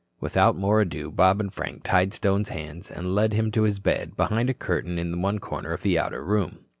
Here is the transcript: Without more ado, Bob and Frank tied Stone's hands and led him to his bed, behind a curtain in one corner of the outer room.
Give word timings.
Without 0.19 0.55
more 0.57 0.81
ado, 0.81 1.11
Bob 1.11 1.39
and 1.39 1.53
Frank 1.53 1.83
tied 1.83 2.11
Stone's 2.11 2.49
hands 2.49 2.89
and 2.89 3.13
led 3.13 3.33
him 3.33 3.51
to 3.51 3.61
his 3.61 3.77
bed, 3.77 4.17
behind 4.17 4.49
a 4.49 4.53
curtain 4.55 4.97
in 4.97 5.21
one 5.21 5.37
corner 5.37 5.73
of 5.73 5.83
the 5.83 5.99
outer 5.99 6.23
room. 6.25 6.65